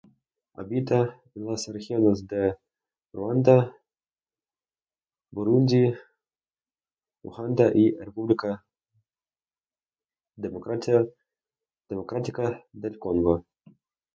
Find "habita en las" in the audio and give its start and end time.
0.55-1.67